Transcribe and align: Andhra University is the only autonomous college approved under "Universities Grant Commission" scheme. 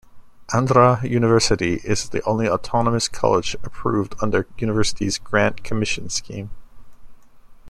Andhra 0.49 1.07
University 1.07 1.75
is 1.83 2.09
the 2.09 2.23
only 2.23 2.49
autonomous 2.49 3.07
college 3.07 3.53
approved 3.63 4.15
under 4.19 4.47
"Universities 4.57 5.19
Grant 5.19 5.63
Commission" 5.63 6.09
scheme. 6.09 6.49